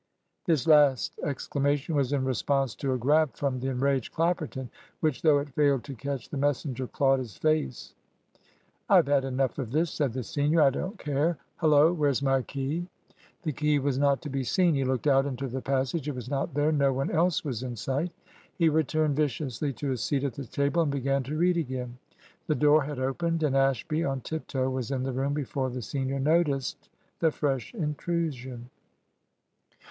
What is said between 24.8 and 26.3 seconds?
in the room before the senior